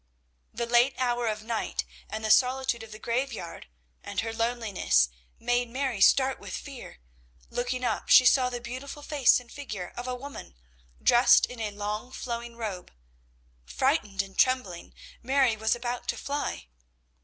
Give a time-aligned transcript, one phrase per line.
[0.51, 3.67] The late hour of night and the solitude of the graveyard
[4.03, 6.97] and her loneliness made Mary start with fear.
[7.51, 10.55] Looking up she saw the beautiful face and figure of a woman,
[11.03, 12.91] dressed in a long flowing robe.
[13.63, 16.65] Frightened and trembling, Mary was about to fly.